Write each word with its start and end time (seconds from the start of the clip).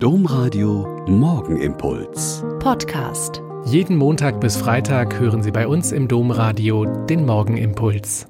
Domradio 0.00 1.04
Morgenimpuls. 1.08 2.44
Podcast. 2.60 3.42
Jeden 3.64 3.96
Montag 3.96 4.40
bis 4.40 4.56
Freitag 4.56 5.18
hören 5.18 5.42
Sie 5.42 5.50
bei 5.50 5.66
uns 5.66 5.90
im 5.90 6.06
Domradio 6.06 6.84
den 6.84 7.26
Morgenimpuls. 7.26 8.28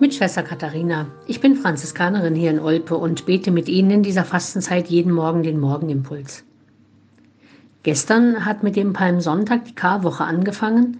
Mit 0.00 0.16
Schwester 0.16 0.42
Katharina. 0.42 1.06
Ich 1.28 1.40
bin 1.40 1.54
Franziskanerin 1.54 2.34
hier 2.34 2.50
in 2.50 2.58
Olpe 2.58 2.96
und 2.96 3.24
bete 3.24 3.52
mit 3.52 3.68
Ihnen 3.68 3.92
in 3.92 4.02
dieser 4.02 4.24
Fastenzeit 4.24 4.88
jeden 4.88 5.12
Morgen 5.12 5.44
den 5.44 5.60
Morgenimpuls. 5.60 6.42
Gestern 7.84 8.44
hat 8.44 8.64
mit 8.64 8.74
dem 8.74 8.92
Palmsonntag 8.92 9.64
die 9.66 9.76
Karwoche 9.76 10.24
angefangen, 10.24 10.96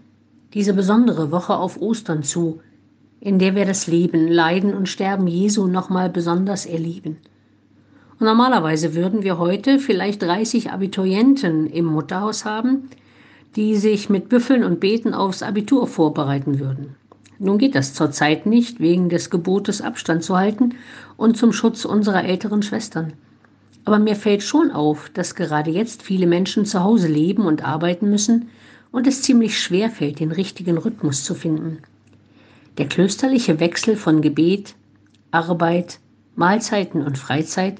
diese 0.54 0.72
besondere 0.72 1.32
Woche 1.32 1.56
auf 1.56 1.82
Ostern 1.82 2.22
zu, 2.22 2.60
in 3.18 3.40
der 3.40 3.56
wir 3.56 3.64
das 3.64 3.88
Leben, 3.88 4.28
Leiden 4.28 4.72
und 4.72 4.88
Sterben 4.88 5.26
Jesu 5.26 5.66
nochmal 5.66 6.10
besonders 6.10 6.64
erleben. 6.64 7.16
Und 8.18 8.26
normalerweise 8.26 8.94
würden 8.94 9.22
wir 9.22 9.38
heute 9.38 9.78
vielleicht 9.78 10.22
30 10.22 10.70
Abiturienten 10.70 11.66
im 11.66 11.84
Mutterhaus 11.84 12.44
haben, 12.44 12.88
die 13.56 13.76
sich 13.76 14.08
mit 14.08 14.28
Büffeln 14.28 14.64
und 14.64 14.80
Beten 14.80 15.12
aufs 15.12 15.42
Abitur 15.42 15.86
vorbereiten 15.86 16.58
würden. 16.58 16.94
Nun 17.38 17.58
geht 17.58 17.74
das 17.74 17.92
zurzeit 17.92 18.46
nicht, 18.46 18.80
wegen 18.80 19.10
des 19.10 19.28
Gebotes 19.28 19.82
Abstand 19.82 20.24
zu 20.24 20.36
halten 20.36 20.74
und 21.18 21.36
zum 21.36 21.52
Schutz 21.52 21.84
unserer 21.84 22.24
älteren 22.24 22.62
Schwestern. 22.62 23.12
Aber 23.84 23.98
mir 23.98 24.16
fällt 24.16 24.42
schon 24.42 24.70
auf, 24.70 25.10
dass 25.10 25.34
gerade 25.34 25.70
jetzt 25.70 26.02
viele 26.02 26.26
Menschen 26.26 26.64
zu 26.64 26.82
Hause 26.82 27.08
leben 27.08 27.44
und 27.44 27.64
arbeiten 27.64 28.08
müssen 28.08 28.48
und 28.92 29.06
es 29.06 29.22
ziemlich 29.22 29.60
schwer 29.60 29.90
fällt, 29.90 30.20
den 30.20 30.32
richtigen 30.32 30.78
Rhythmus 30.78 31.22
zu 31.22 31.34
finden. 31.34 31.78
Der 32.78 32.88
klösterliche 32.88 33.60
Wechsel 33.60 33.96
von 33.96 34.22
Gebet, 34.22 34.74
Arbeit, 35.30 35.98
Mahlzeiten 36.34 37.02
und 37.02 37.18
Freizeit 37.18 37.76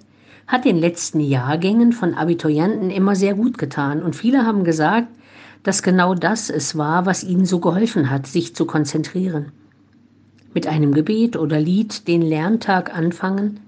hat 0.46 0.64
den 0.64 0.78
letzten 0.78 1.20
Jahrgängen 1.20 1.92
von 1.92 2.14
Abiturienten 2.14 2.90
immer 2.90 3.16
sehr 3.16 3.34
gut 3.34 3.58
getan 3.58 4.02
und 4.02 4.14
viele 4.14 4.46
haben 4.46 4.64
gesagt, 4.64 5.08
dass 5.62 5.82
genau 5.82 6.14
das 6.14 6.48
es 6.48 6.78
war, 6.78 7.06
was 7.06 7.24
ihnen 7.24 7.44
so 7.44 7.58
geholfen 7.58 8.10
hat, 8.10 8.26
sich 8.26 8.54
zu 8.54 8.66
konzentrieren. 8.66 9.50
Mit 10.54 10.66
einem 10.66 10.94
Gebet 10.94 11.36
oder 11.36 11.58
Lied 11.58 12.06
den 12.06 12.22
Lerntag 12.22 12.96
anfangen, 12.96 13.60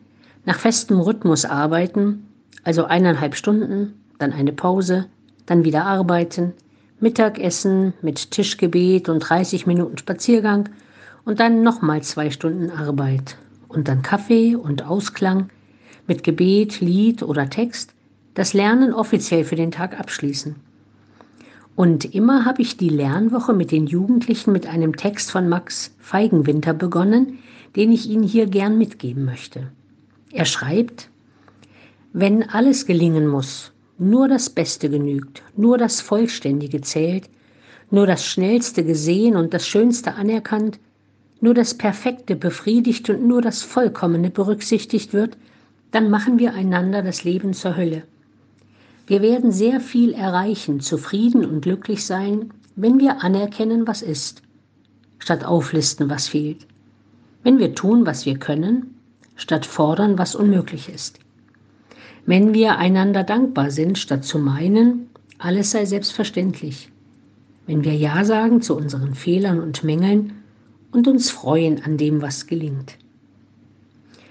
nach 0.44 0.58
festem 0.58 1.00
Rhythmus 1.00 1.44
arbeiten, 1.44 2.28
also 2.62 2.84
eineinhalb 2.84 3.34
Stunden, 3.34 3.94
dann 4.18 4.32
eine 4.32 4.52
Pause, 4.52 5.06
dann 5.46 5.64
wieder 5.64 5.84
arbeiten, 5.84 6.52
Mittagessen 7.00 7.94
mit 8.02 8.30
Tischgebet 8.30 9.08
und 9.08 9.20
30 9.20 9.66
Minuten 9.66 9.98
Spaziergang 9.98 10.68
und 11.24 11.40
dann 11.40 11.62
nochmal 11.62 12.02
zwei 12.02 12.30
Stunden 12.30 12.70
Arbeit 12.70 13.36
und 13.68 13.88
dann 13.88 14.02
Kaffee 14.02 14.56
und 14.56 14.86
Ausklang, 14.86 15.50
mit 16.08 16.24
Gebet, 16.24 16.80
Lied 16.80 17.22
oder 17.22 17.48
Text 17.48 17.94
das 18.34 18.54
Lernen 18.54 18.92
offiziell 18.94 19.44
für 19.44 19.56
den 19.56 19.70
Tag 19.70 19.98
abschließen. 19.98 20.56
Und 21.76 22.14
immer 22.14 22.44
habe 22.44 22.62
ich 22.62 22.76
die 22.76 22.88
Lernwoche 22.88 23.52
mit 23.52 23.70
den 23.70 23.86
Jugendlichen 23.86 24.52
mit 24.52 24.66
einem 24.66 24.96
Text 24.96 25.30
von 25.30 25.48
Max 25.48 25.94
Feigenwinter 26.00 26.74
begonnen, 26.74 27.38
den 27.76 27.92
ich 27.92 28.08
Ihnen 28.08 28.24
hier 28.24 28.46
gern 28.46 28.78
mitgeben 28.78 29.24
möchte. 29.24 29.70
Er 30.32 30.44
schreibt, 30.44 31.08
wenn 32.12 32.48
alles 32.48 32.86
gelingen 32.86 33.26
muss, 33.26 33.72
nur 33.98 34.28
das 34.28 34.50
Beste 34.50 34.88
genügt, 34.88 35.42
nur 35.56 35.78
das 35.78 36.00
Vollständige 36.00 36.80
zählt, 36.80 37.28
nur 37.90 38.06
das 38.06 38.24
Schnellste 38.24 38.84
gesehen 38.84 39.36
und 39.36 39.54
das 39.54 39.66
Schönste 39.66 40.14
anerkannt, 40.14 40.78
nur 41.40 41.54
das 41.54 41.74
Perfekte 41.74 42.36
befriedigt 42.36 43.08
und 43.10 43.26
nur 43.26 43.42
das 43.42 43.62
Vollkommene 43.62 44.30
berücksichtigt 44.30 45.12
wird, 45.12 45.36
dann 45.90 46.10
machen 46.10 46.38
wir 46.38 46.54
einander 46.54 47.02
das 47.02 47.24
Leben 47.24 47.54
zur 47.54 47.76
Hölle. 47.76 48.02
Wir 49.06 49.22
werden 49.22 49.52
sehr 49.52 49.80
viel 49.80 50.12
erreichen, 50.12 50.80
zufrieden 50.80 51.44
und 51.44 51.62
glücklich 51.62 52.04
sein, 52.04 52.52
wenn 52.76 53.00
wir 53.00 53.22
anerkennen, 53.22 53.86
was 53.86 54.02
ist, 54.02 54.42
statt 55.18 55.44
auflisten, 55.44 56.10
was 56.10 56.28
fehlt. 56.28 56.66
Wenn 57.42 57.58
wir 57.58 57.74
tun, 57.74 58.04
was 58.04 58.26
wir 58.26 58.38
können, 58.38 58.94
statt 59.34 59.64
fordern, 59.64 60.18
was 60.18 60.34
unmöglich 60.34 60.88
ist. 60.88 61.20
Wenn 62.26 62.52
wir 62.52 62.76
einander 62.76 63.24
dankbar 63.24 63.70
sind, 63.70 63.96
statt 63.96 64.24
zu 64.24 64.38
meinen, 64.38 65.08
alles 65.38 65.70
sei 65.70 65.86
selbstverständlich. 65.86 66.90
Wenn 67.66 67.84
wir 67.84 67.94
Ja 67.94 68.24
sagen 68.24 68.60
zu 68.60 68.76
unseren 68.76 69.14
Fehlern 69.14 69.60
und 69.60 69.84
Mängeln 69.84 70.34
und 70.92 71.08
uns 71.08 71.30
freuen 71.30 71.82
an 71.82 71.96
dem, 71.96 72.20
was 72.20 72.46
gelingt. 72.46 72.98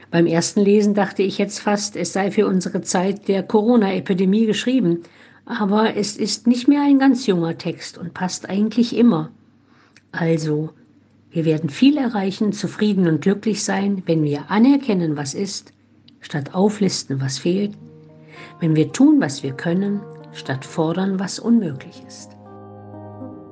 Beim 0.09 0.25
ersten 0.25 0.61
Lesen 0.61 0.93
dachte 0.93 1.21
ich 1.23 1.37
jetzt 1.37 1.59
fast, 1.59 1.95
es 1.95 2.13
sei 2.13 2.31
für 2.31 2.47
unsere 2.47 2.81
Zeit 2.81 3.27
der 3.27 3.43
Corona-Epidemie 3.43 4.45
geschrieben, 4.45 5.03
aber 5.45 5.95
es 5.95 6.17
ist 6.17 6.47
nicht 6.47 6.67
mehr 6.67 6.81
ein 6.81 6.99
ganz 6.99 7.25
junger 7.27 7.57
Text 7.57 7.97
und 7.97 8.13
passt 8.13 8.49
eigentlich 8.49 8.95
immer. 8.95 9.31
Also, 10.11 10.69
wir 11.31 11.43
werden 11.43 11.69
viel 11.69 11.97
erreichen, 11.97 12.53
zufrieden 12.53 13.07
und 13.07 13.21
glücklich 13.21 13.63
sein, 13.63 14.03
wenn 14.05 14.23
wir 14.23 14.49
anerkennen, 14.49 15.17
was 15.17 15.33
ist, 15.33 15.73
statt 16.21 16.53
auflisten, 16.53 17.19
was 17.19 17.37
fehlt, 17.37 17.73
wenn 18.59 18.75
wir 18.75 18.91
tun, 18.93 19.19
was 19.19 19.43
wir 19.43 19.53
können, 19.53 20.01
statt 20.31 20.65
fordern, 20.65 21.19
was 21.19 21.37
unmöglich 21.37 22.01
ist. 22.07 22.36